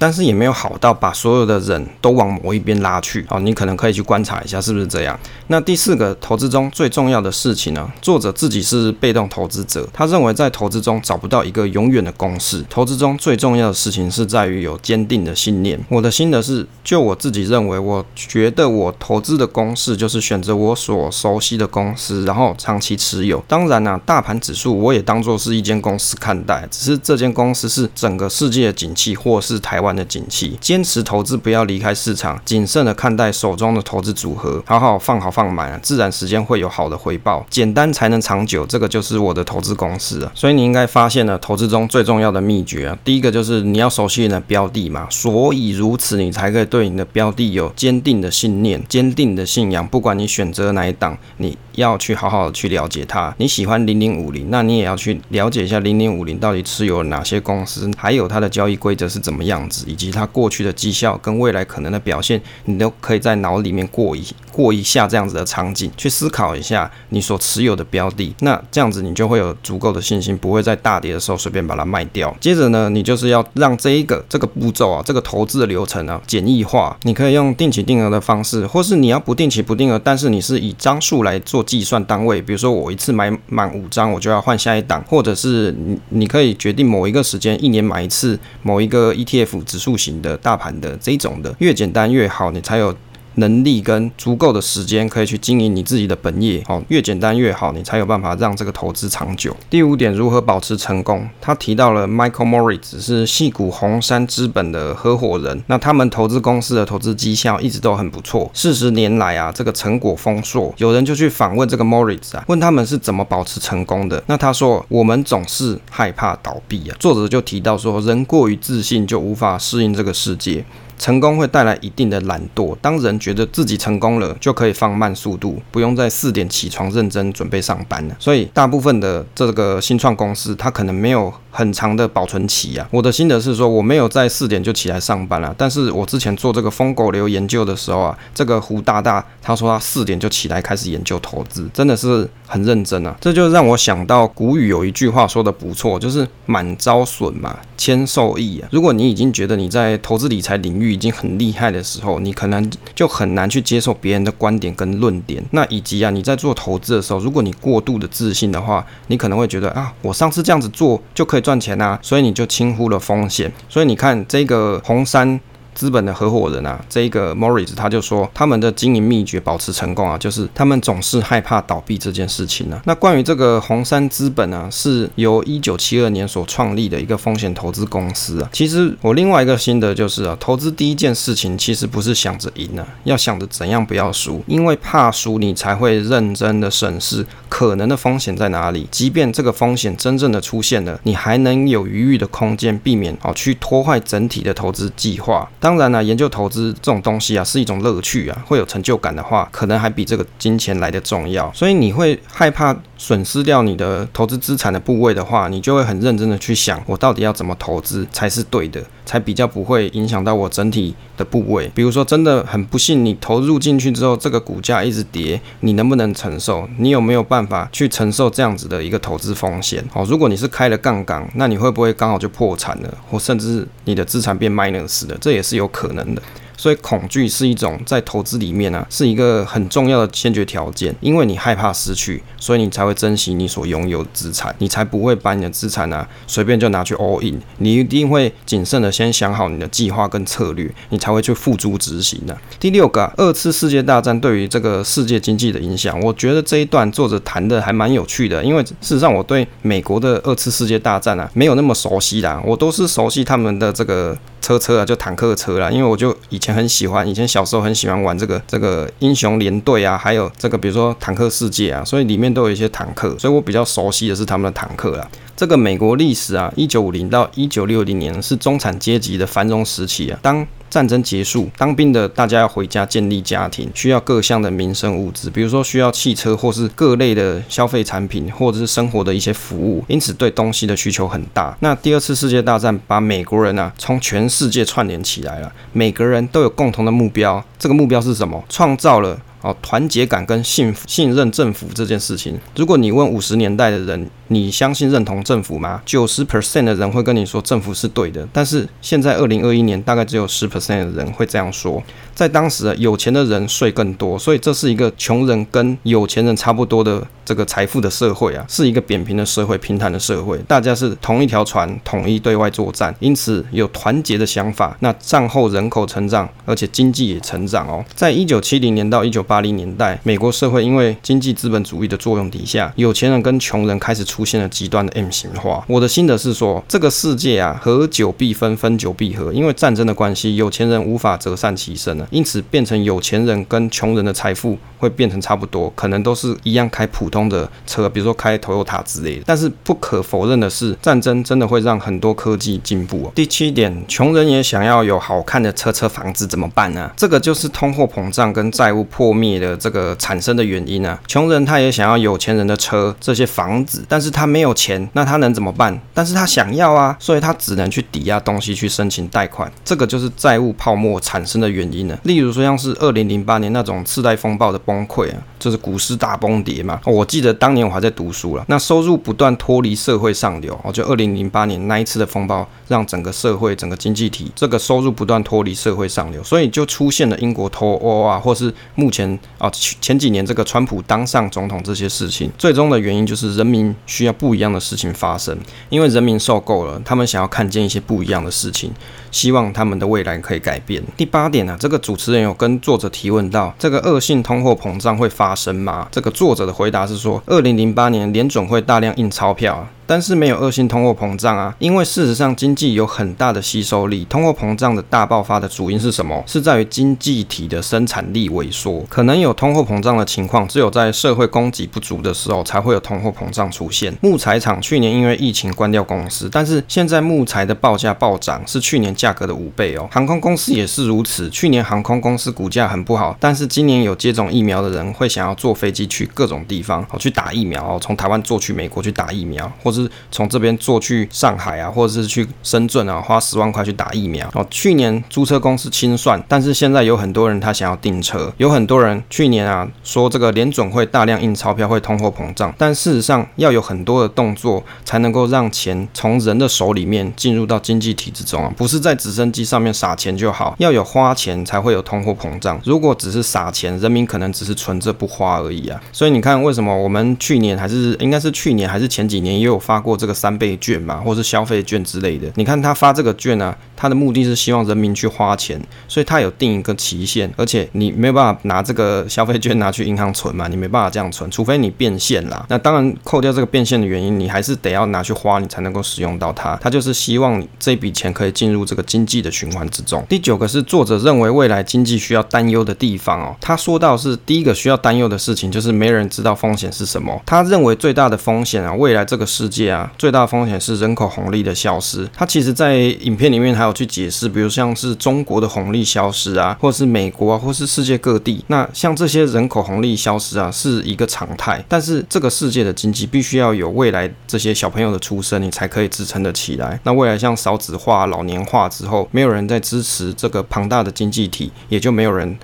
[0.02, 5.16] 但是也没有好到把所有的人都往某一边拉去哦，你可能可以去观察一下是不是这样。
[5.46, 7.88] 那第四个投资中最重要的事情呢？
[8.00, 12.64] 作者自己是被动投资者，他认为在投资中找不到一个永远的公式。
[12.68, 15.78] 投资中最重要的事情是在于有坚定的信念。
[15.88, 23.40] 我的心得是，就我自己认为，我觉得我投资的公式就是选择我所熟悉的公司，然后长期持有。
[23.46, 37.44] 当然呢、大盘指数我也当作是一间公司看待，只是这间公司是整个世界的景气，或是台湾的景气，坚持投资不要离开市场，谨慎的看待手中的投资组合，好好放好放满，自然时间会有好的回报。
[37.50, 40.32] 简单才能长久，这个就是我的投资公式啊。
[40.34, 49.86] 所以你应该发现了投资中最重要的秘诀啊，第一个就是你要熟悉你的标的嘛，所以如此你才可以对你的标的有坚定的信念、坚定的信仰。
[49.86, 53.34] 不管你选择哪一档，你要去好好的去了解它。
[53.38, 60.28] 你喜欢零零五零，那你也要去了解一下零零五零到底持有哪些公司，还有它的交易规则是怎么样子，以及它。
[60.32, 68.32] 过去的绩效跟未来可能的表现，你都可以在脑里面过一过一下这样子的场景，去思考一下你所持有的标的。
[68.40, 72.32] 那这样子你就会有足够的信心，不会在大跌的时候随便把它卖掉。
[72.40, 76.96] 接着呢，你就是要让这一个这个步骤啊，这个投资的流程啊简易化。
[77.02, 82.40] 你可以用定期定额的方式，或是你要不定期不定额，但是你是以张数来做计算单位。
[82.40, 90.12] 比如说我一次买满五张，我就要换下一档，或者是你你可以决定某一个时间一年买一次某一个 ETF 指数型。
[90.22, 92.94] 的大盘的这种的越简单越好，你才有
[93.36, 96.62] 能力跟足够的时间可以去经营你自己的本业。
[96.68, 99.56] 哦，越简单越好，你才有办法让这个投资长久。
[99.70, 101.28] 第五点，如何保持成功？
[101.40, 110.72] 他提到了 Michael Moritz 是细谷红杉资本的合伙人，那他们投资公司的投资绩效一直都很不错，四十年来啊，这个成果丰硕。
[110.78, 114.22] 有人就去访问这个 Moritz 啊，问他们是怎么保持成功的。
[114.26, 116.96] 那他说，我们总是害怕倒闭啊。
[116.98, 120.64] 作者就提到说，人过于自信就无法适应这个世界。
[121.02, 122.76] 成功会带来一定的懒惰。
[122.80, 128.14] 当人觉得自己成功了，就可以放慢速度，不用在四点起床认真准备上班了。
[128.20, 132.86] 所以，大部分的这个新创公司，它可能没有很长的保存期啊。
[132.92, 135.52] 我的心得是说，我没有在四点就起来上班了。
[135.58, 143.16] 但是我之前做这个疯狗流研究的时候啊，这个胡大大他说他四点就起来开始研究投资，真的是很认真啊。
[143.20, 148.68] 这就让我想到古语有一句话说的不错，就是满招损嘛，谦受益啊。
[148.70, 155.42] 如果你已经觉得你在投资理财领域，已经很厉害的时候，你可能就很难去接受别人的观点跟论点。
[155.50, 163.50] 那以及啊，你在做投资的时候，如果你过度的自信的话，你可能会觉得啊，我上次这样子做就可以赚钱啊，所以你就轻忽了风险。
[163.68, 165.40] 所以你看这个红杉。
[165.74, 178.48] 资本的合伙人啊，这个 Morris 他就说，他们的经营秘诀保持成功啊，就是他们总是害怕倒闭这件事情呢、那关于这个红杉资本啊，是由一九七二年所创立的一个风险投资公司啊。
[178.52, 188.86] 其实我另外一个心得就是啊，投资第一件事情其实不是想着赢啊，要想着怎样不要输，因为怕输你才会认真的审视可能的风险在哪里。
[188.90, 195.48] 即便这个风险真正的出现了，你还能有余裕的空间避免哦去拖坏整体的投资计划。
[195.62, 201.52] 当然呢，研究投资这种东西啊，是一种乐趣啊，会有成就感的话，可能还比这个金钱来得重要。
[201.54, 211.70] 所以你会害怕损失掉你的投资资产的部位的话，你就会很认真的去想，我到底要怎么投资才是对的，才比较不会影响到我整体的部位。
[211.72, 216.68] 比如说，真的很不幸，你投入进去之后，这个股价一直跌，你能不能承受？
[216.78, 219.84] 你有没有办法去承受这样子的一个投资风险？
[219.92, 225.16] 好，如果你是开了杠杆，那你会不会刚好就破产了，或甚至你的资产变 minus 的？
[225.20, 225.51] 这也是。
[225.52, 226.22] 是有可能的。
[226.54, 242.38] 所以恐惧是一种在投资里面啊，是一个很重要的先决条件，因为你害怕失去，所以你才会珍惜你所拥有的资产，你才不会把你的资产啊随便就拿去 all in，你一定会谨慎的先想好你的计划跟策略，你才会去付诸执行的。
[242.60, 265.08] 第六个，二次世界大战对于这个世界经济的影响，我觉得这一段作者谈的还蛮有趣的，因为事实上我对美国的二次世界大战啊没有那么熟悉啦，我都是熟悉他们的这个车车啊，就坦克车啦，因为我就以前很喜欢，以前小时候很喜欢玩这个这个英雄联队啊，还有这个比如说坦克世界啊，所以里面都有一些坦克，所以我比较熟悉的是他们的坦克啦。
[265.36, 270.18] 这个美国历史啊，一九五零到一九六零年是中产阶级的繁荣时期啊。
[270.20, 281.54] 当战争结束，当兵的大家要回家建立家庭，需要各项的民生物资，比如说需要汽车或是各类的消费产品，或者是生活的一些服务，因此对东西的需求很大。
[281.60, 288.42] 那第二次世界大战把美国人啊从全世界串联起来了，每个人都有共同的目标，这个目标是什么？
[288.48, 289.20] 创造了。
[289.42, 295.82] 哦，团结感跟信信任政府这件事情，如果你问五十年代的人，你相信认同政府吗？
[295.84, 301.82] 九十 percent 的人会跟你说政府是对的，但是现在二零二一年，大概只有十 percent 的人会这样说。
[302.14, 314.76] 在当时啊，有钱的人税更多，所以这是一个穷人跟有钱人差不多的这个财富的社会啊，是一个扁平的社会，平坦的社会，大家是同一条船，统一对外作战，因此有团结的想法。
[314.80, 317.84] 那战后人口成长，而且经济也成长哦。
[317.94, 325.64] 在一九七零年到一九八零年代，美国社会因为经济资本主义的作用底下，有钱人跟穷人开始出现了极端的 M 型化。
[325.66, 339.22] 我的心得是说，这个世界啊，合久必分，分久必合，因为战争的关系，有钱人无法择善其身因此变成有钱人跟穷人的财富会变成差不多，可能都是一样开普通的车，比如说开 Toyota 之类的。
[339.26, 343.12] 但是不可否认的是，战争真的会让很多科技进步哦。
[343.14, 346.90] 第七点，穷人也想要有好看的车车房子怎么办呢？
[346.96, 351.00] 这个就是通货膨胀跟债务破灭的这个产生的原因啊。
[351.06, 355.80] 穷人他也想要有钱人的车这些房子，但是他没有钱，那他能怎么办？
[355.94, 362.42] 但是他想要啊，所以他只能去抵押东西去申请贷款，这个就是债务泡沫产生的原因例如说。
[362.42, 366.80] 像是二零零八年那种次贷风暴的崩溃啊，就是股市大崩跌嘛。
[366.84, 388.72] 我记得当年我还在读书了，那收入不断脱离社会上流，哦，就二零零八年那一次的风暴，让整个社会、整个经济体这个收入不断脱离社会上流，所以就出现了英国脱欧啊，或是目前啊前几年这个川普当上总统这些事情，最终的原因就是人民需要不一样的事情发生，因为人民受够了，他们想要看见一些不一样的事情，
[389.12, 390.82] 希望他们的未来可以改变。
[390.96, 392.32] 第八点呢，这个主持人有。
[392.32, 395.86] 跟作者提问到，这个恶性通货膨胀会发生吗？
[395.92, 399.64] 这个作者的回答是说，二零零八年联总会大量印钞票。
[399.86, 404.04] 但是没有恶性通货膨胀啊，因为事实上经济有很大的吸收力。
[404.06, 406.22] 通货膨胀的大爆发的主因是什么？
[406.26, 408.84] 是在于经济体的生产力萎缩。
[408.88, 413.92] 可能有通货膨胀的情况，只有在社会供给不足的时候才会有通货膨胀出现。
[414.00, 419.88] 木材厂去年因为疫情关掉公司，但是现在木材的报价暴涨，是去年价格的五倍哦。
[419.90, 429.90] 航空公司也是如此，去年航空公司股价很不好，但是今年有接种疫苗的人会想要坐飞机去各种地方哦，去打疫苗哦，从台湾坐去美国去打疫苗，或是。
[430.10, 434.46] 从这边坐去上海啊，或者是去深圳啊，花十万块去打疫苗哦。
[434.50, 452.60] 去年租车公司清算，但是现在有很多人他想要订车，有很多人去年啊说这个联准会大量印钞票会通货膨胀，但事实上要有很多的动作才能够让钱从人的手里面进入到经济体之中啊，不是在直升机上面撒钱就好，要有花钱才会有通货膨胀。
[452.64, 455.80] 如果只是撒钱，人民可能只是存着不花而已啊。
[455.90, 462.30] 所以你看，为什么我们去年还是应该是去年还是前几年也有发过这个三倍券嘛，或是消费券之类的。
[462.34, 472.44] 你看他发这个券呢、他的目的是希望人民去花钱，所以他有定一个期限，而且你没有办法拿这个消费券拿去银行存嘛，你没办法这样存，除非你变现啦。
[472.48, 476.56] 那当然扣掉这个变现的原因，你还是得要拿去花，你才能够使用到它。
[476.56, 480.04] 他就是希望你这笔钱可以进入这个经济的循环之中。
[480.08, 483.36] 第九个是作者认为未来经济需要担忧的地方哦。
[483.40, 487.20] 他说到是第一个需要担忧的事情，就是没人知道风险是什么。
[487.26, 489.92] 他认为最大的风险啊，未来这个世界啊。
[489.98, 492.08] 最大的风险是人口红利的消失。
[492.14, 498.42] 他其实，在影片里面还有去解释，比如像是中国的红利消失啊，或是美国啊，或是世界各地。
[498.46, 501.62] 那像这些人口红利消失啊，是一个常态。
[501.68, 506.80] 但是这个世界的经济必须要有未来这些小朋友的出生，你才可以支撑得起来。
[506.84, 512.38] 那未来像少子化、老年化之后，没有人在支持这个庞大的经济体，也就没有人。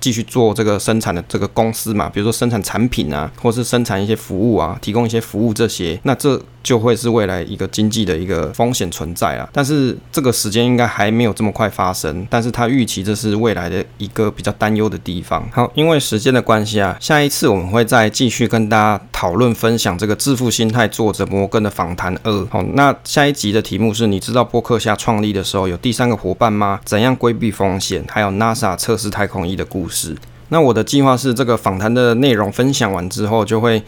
[0.00, 9.48] 继续做这个生产的这个公司嘛，比如说生产产品啊，或是生产一些服务啊，提供一些服务这些，那这就会是未来一个经济的一个风险存在啊。
[9.52, 15.48] 但是这个时间应该还没有这么快发生，但是他预期这是未来的一个比较担忧的地方。
[15.52, 22.46] 好，因为时间的关系啊，下一次我们会再继续跟大家讨论分享这个致富心态作者摩根的访谈二。
[22.46, 26.80] 好，那下一集的题目是你知道波克夏创立的时候有第三个伙伴吗？
[26.84, 28.04] 怎样规避风险？
[28.08, 30.16] 还有 NASA 测试太空衣的故事。
[30.48, 33.82] 那我的计划是这个访谈的内容分享完之后就会。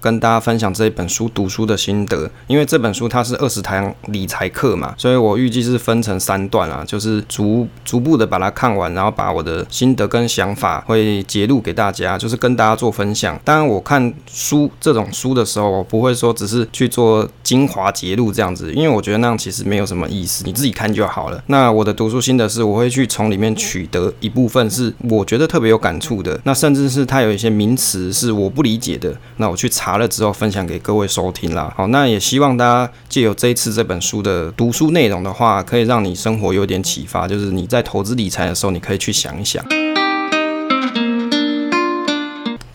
[0.00, 13.38] 跟大家分享这一本书读书的心得，因为这本书它是二十堂理财课嘛，所以我预计是分成三段啊，就是逐逐步的把它看完，然后把我的心得跟想法会揭露给大家，就是跟大家做分享。
[13.44, 21.42] 当然，我看书这种书的时候，我不会说只是去做精华揭露这样子，因为我觉得那样其实没有什么意思，你自己看就好了。
[21.46, 29.87] 那我的读书心得是，我会去从里面取得一部分是我觉得特别有感触的，那甚至是它有一些名词是我不理解的，那我去查。
[29.88, 31.72] 查了之后分享给各位收听啦。
[31.74, 39.64] 好，那也希望大家借由这一次这本书的读书内容的话，可以让你生活有点启发，就是你在投资理财的时候，你可以去想一想。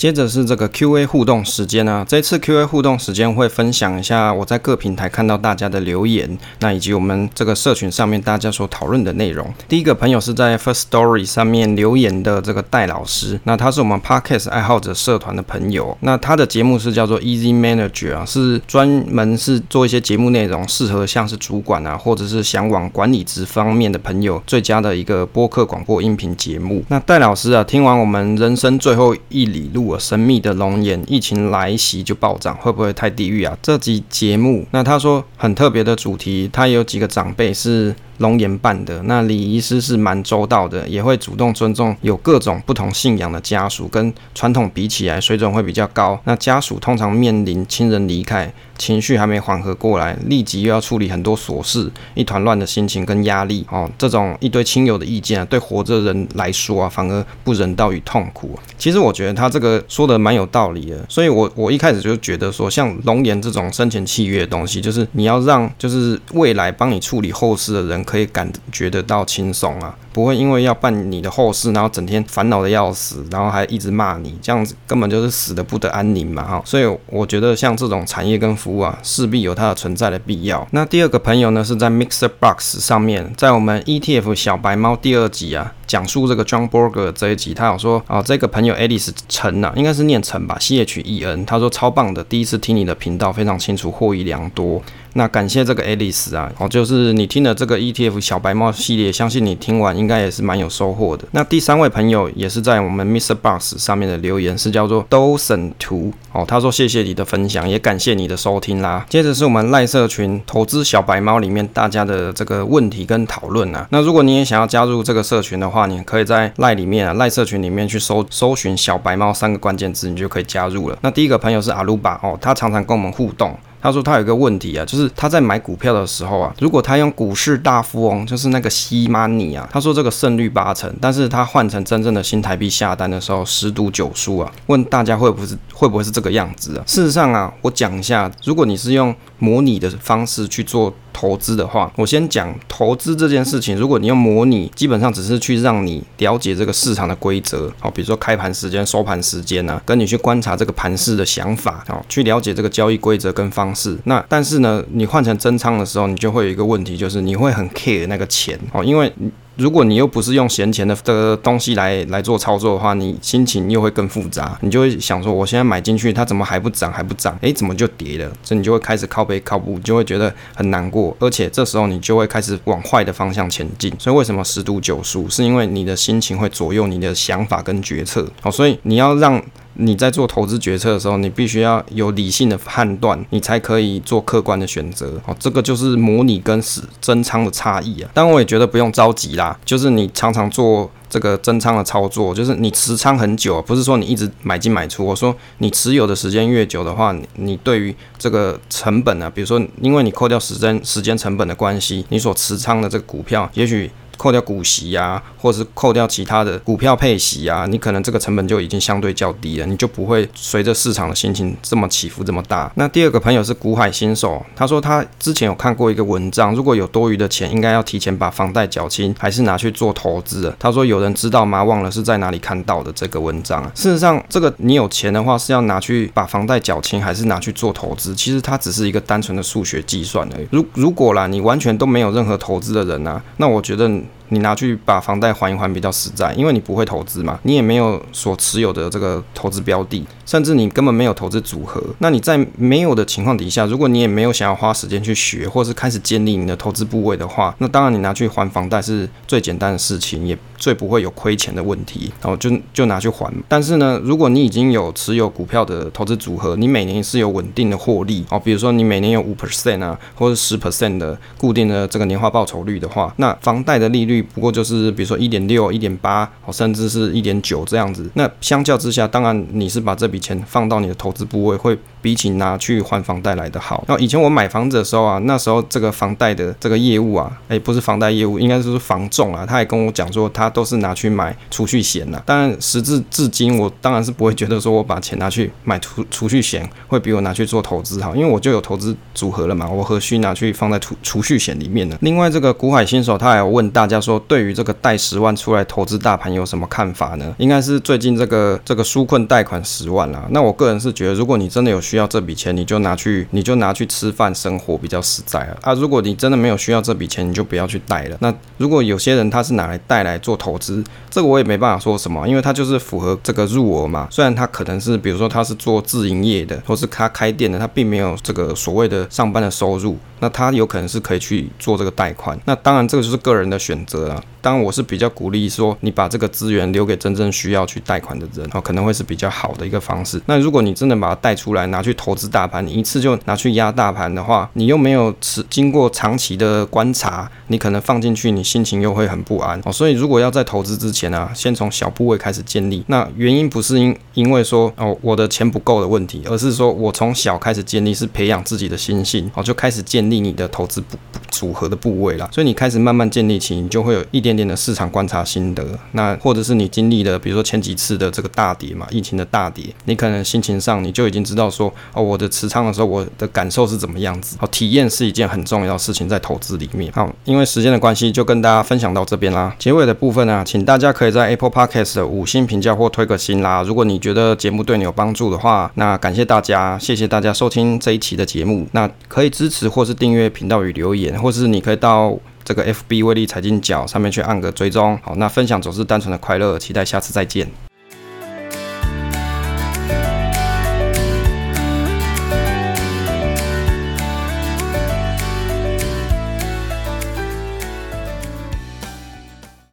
[0.03, 9.49] 接着是这个 Q&A 互动时间啊，这次 Q&A 互动时间会分享一下我在各平台看到大家的留言，那以及我们这个社群上面大家所讨论的内容。
[9.65, 26.83] 第一个朋友是在 First Story 上面留言的这个戴老师，那他是我们 Podcast 爱好者社团的朋友，那他的节目是叫做 Easy Manager 啊，是专门是做一些节目内容，适合像是主管啊，或者是想往管理职方面的朋友最佳的一个播客广播音频节目。
[26.89, 29.92] 那戴老师啊，听完我们人生最后一里路。
[29.99, 33.57] 神秘的龙岩，疫情来袭就暴涨，会不会太地狱啊？
[33.61, 37.95] 这集节目，那他说很特别的主题，他有几个长辈是。
[38.19, 46.17] 龙岩办的那礼仪师是蛮周到的，也会主动尊重有各种不同信仰的家属，跟传统比起来水准会比较高。
[46.23, 48.53] 那家属通常面临亲人离开，
[48.83, 53.89] 情绪还没缓和过来，立即又要处理很多琐事，一团乱的心情跟压力哦。
[53.97, 58.59] 这种一堆亲友的意见啊，对活着的人来说啊，反而不人道与痛苦。
[58.77, 68.03] 其实我觉得他这个说的蛮有道理的，所以我我一开始就觉得说，像龙岩这种生前契约的东西，就是你要让就是未来帮你处理后事的人。
[68.03, 76.61] 可以感觉得到轻松啊，不会因为要办你的后事，然后整天烦恼的要死，然后还一直骂你，这样子根本就是死的不得安宁嘛哈。
[76.65, 80.67] 所以我觉得像这种产业跟服务啊，势必有它的存在的必要。
[80.71, 94.81] 那第二个朋友呢，是在 Mixer Box 上面，在我们 ETF 小白猫第二集啊，讲述这个 John Berger 这一集，他有说啊，这个朋友 Alice 陈啊，应该是念陈吧，C H E N，他说超棒的，第一次听你的频道，非常清楚，获益良多。
[95.13, 101.25] 那感谢这个 Alice 啊，哦，就是你听了这个 ETF 小白猫系列，相信你听完应该也是蛮有收获的。
[101.31, 103.35] 那第三位朋友也是在我们 Mr.
[103.35, 109.05] Box 上面的留言是叫做 Dawson 图哦，他说谢谢你的分享，也感谢你的收听啦。
[109.07, 113.87] 接着是我们赖社群投资小白猫里面大家的这个问题跟讨论啊。
[113.91, 120.97] 那如果你也想要加入这个社群的话，你可以在赖里面啊赖社群里面去搜搜寻小白猫三个关键字，你就可以加入了。
[121.01, 123.55] 那第一个朋友是阿鲁巴哦，他常常跟我们互动。
[123.83, 134.49] 他说他有一个问题啊，就是他在买股票的时候啊，如果他用股市大富翁，就是那个西玛尼啊，他说这个胜率八成，但是他换成真正的新台币下单的时候十赌九输啊。
[134.67, 136.83] 问大家会不会是会不会是这个样子啊？
[136.87, 140.93] 事实上啊，我讲一下，如果你是用模拟的方式去做。
[141.15, 143.77] 投资的话，我先讲投资这件事情。
[143.77, 153.95] 如果你用模拟，基本上只是去让你了解这个市场的规则，好，比如说开盘时间、收盘时间啊，跟你去观察这个盘势的想法，好，去了解这个交易规则跟方式。
[154.05, 159.13] 那但是呢，你换成真仓的时候，你就会有一个问题，就是你会很 care 那个钱，哦，因为。
[159.55, 167.37] 如果你又不是用闲钱的这个东西来来做操作的话，你心情又会更复杂，你就会想说，我现在买进去，它怎么还不涨还不涨？
[167.41, 168.31] 诶，怎么就跌了？
[168.43, 173.93] 所以你就会开始靠背靠步，就会觉得很难过，而且这时候你就会开始往坏的方向前进。
[173.99, 175.29] 所以为什么十赌九输？
[175.29, 178.27] 是因为你的心情会左右你的想法跟决策。
[178.41, 179.41] 好，所以你要让。
[179.75, 185.19] 你在做投资决策的时候，你必须要有理性的判断，你才可以做客观的选择。
[185.25, 188.09] 哦，这个就是模拟跟实增仓的差异啊。
[188.13, 195.03] 但我也觉得不用着急啦，就是你常常做这个增仓的操作，就是你持仓很久，不是说你一直买进买出。
[195.05, 203.89] 我说你持有的时间越久的话，你对于这个成本啊，比如说因为你扣掉时间时间成本的关系，你所持仓的这个股票，也许。
[204.17, 212.71] 扣掉股息啊，或者是扣掉其他的股票配息啊，你可能这个成本就已经相对较低了，你就不会随着市场的心情这么起伏这么大。
[212.75, 220.53] 那第二个朋友是股海新手，他说他之前有看过一个文章，如果有多余的钱，应该要提前把房贷缴清，还是拿去做投资？
[220.59, 221.63] 他说有人知道吗？
[221.63, 223.63] 忘了是在哪里看到的这个文章。
[223.75, 228.15] 事实上，这个你有钱的话是要拿去把房贷缴清，还是拿去做投资？
[228.15, 230.47] 其实它只是一个单纯的数学计算而已。
[230.51, 233.91] 如如果啦，你完全都没有任何投资的人啊，那我觉得。
[234.33, 241.81] 你拿去把房贷还一还比较实在，因为你不会投资嘛，你也没有所持有的这个投资标的，甚至你根本没有投资组合。
[241.99, 253.31] 那你在没有的情况底下，如果你也没有想要花时间去学，或是开始建立你的投资部位的话，那当然你拿去还房贷是最简单的事情，也最不会有亏钱的问题，然后就就拿去还。
[253.47, 264.23] 但是呢，如果你已经有持有股票的投资组合，你每年是有稳定的获利哦，比如说你每年有五 percent 啊，或者十 percent 的固定的这个年化报酬率的话，那房贷的利率。
[264.33, 268.09] 不过就是比如说一点六、一点八，甚至是一点九这样子。
[268.13, 273.83] 那相较之下，当然你是把这笔钱放到你的投资部位，会比起拿去还房贷来的好。
[273.87, 282.21] 那以前我买房子的时候啊，那时候这个房贷的这个业务啊，哎，不是房贷业务，应该是房仲啊，他也跟我讲说，他都是拿去买储蓄险呐。
[282.25, 291.97] 当然，时至至今，我当然是不会觉得说我把钱拿去买储储蓄险会比我拿去做投资好，因为我就有投资组合了嘛，我何须拿去放在储储蓄险里面呢？
[292.01, 294.13] 另外，这个股海新手他还有问大家说。
[294.27, 297.35] 对于这个贷十万出来投资大盘有什么看法呢？
[297.37, 305.57] 应该是最近这个这个纾困贷款十万那我个人是觉得，如果你真的有需要这笔钱，你就拿去你就拿去吃饭生活比较实在啊。
[305.61, 308.17] 啊，如果你真的没有需要这笔钱，你就不要去贷了。
[308.19, 314.07] 那如果有些人他是拿来贷来做投资，这个我也没办法说什么，因为他就是符合这个入额嘛。
[314.11, 319.97] 虽然他可能是比如说他是做自营业的，或是他开店的，他并没有这个所谓的上班的收入。
[320.19, 324.23] 那他有可能是可以去做这个贷款，那当然这个就是个人的选择了。
[324.43, 330.21] 当然我是比较鼓励说，你把这个资源留给真正需要去贷款的人，哦，可能会是比较好的一个方式。
[330.25, 339.71] 那如果你真的把它贷出来拿去投资大盘，你一次就拿去压大盘的话，你又没有持经过长期的观察，你可能放进去，你心情又会很不安哦。
[339.71, 342.83] 所以如果要在投资之前啊，先从小部位开始建立。
[342.87, 350.23] 那原因不是因因为说哦我的钱不够的问题，而是说我从小开始建立，是培养自己的心性哦，就开始建立。
[350.23, 350.81] 你的投资
[351.29, 355.65] 组合的部位啦，所以你开始慢慢建立起，你就会有一点点的市场观察心得。
[355.91, 364.37] 那或者是你经历了，比如说前几次的这个大跌嘛，疫情的大跌，你可能心情上你就已经知道说，哦，我的持仓的时候，我的感受是怎么样子。
[364.39, 366.91] 好，体验是一件很重要的事情，在投资里面。
[366.91, 369.55] 好，因为时间的关系，就跟大家分享到这边啦。
[369.57, 373.63] 结尾的部分啊，请大家可以在 Apple Podcast 的五星评价或推个新啦。
[373.63, 378.67] 如果你觉得节目对你有帮助的话，那感谢大家，谢谢大家收听这一期的节目。
[378.71, 384.97] 那可以支持或是订阅频道与留言，或是你可以到这个 FB 威力财经角上面去按个追踪。
[385.03, 387.49] 好，那分享总是单纯的快乐，期待下次再见。